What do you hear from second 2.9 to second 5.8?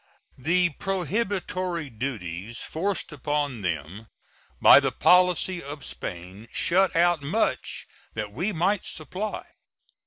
upon them by the policy